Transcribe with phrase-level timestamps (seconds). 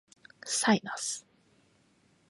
[0.47, 1.27] サイナス